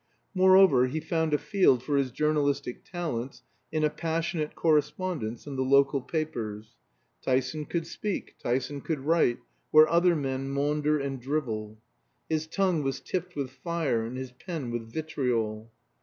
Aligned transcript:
Moreover, 0.33 0.87
he 0.87 0.99
found 0.99 1.31
a 1.31 1.37
field 1.37 1.83
for 1.83 1.95
his 1.95 2.09
journalistic 2.09 2.83
talents 2.83 3.43
in 3.71 3.83
a 3.83 3.89
passionate 3.91 4.55
correspondence 4.55 5.45
in 5.45 5.57
the 5.57 5.61
local 5.63 6.01
papers. 6.01 6.75
Tyson 7.21 7.65
could 7.65 7.85
speak, 7.85 8.33
Tyson 8.41 8.81
could 8.81 9.01
write, 9.01 9.37
where 9.69 9.87
other 9.87 10.15
men 10.15 10.49
maunder 10.49 10.97
and 10.99 11.21
drivel. 11.21 11.77
His 12.27 12.47
tongue 12.47 12.81
was 12.81 12.99
tipped 12.99 13.35
with 13.35 13.51
fire 13.51 14.03
and 14.03 14.17
his 14.17 14.31
pen 14.31 14.71
with 14.71 14.91
vitriol. 14.91 15.71